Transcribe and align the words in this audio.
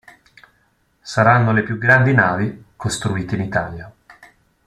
Saranno 1.01 1.53
le 1.53 1.61
più 1.61 1.77
grandi 1.77 2.11
navi 2.11 2.63
costruite 2.75 3.35
in 3.35 3.41
Italia. 3.41 3.93